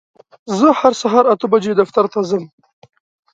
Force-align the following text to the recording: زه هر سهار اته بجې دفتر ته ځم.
زه 0.59 0.67
هر 0.79 0.93
سهار 1.01 1.25
اته 1.33 1.45
بجې 1.51 1.73
دفتر 1.81 2.05
ته 2.13 2.19
ځم. 2.29 2.43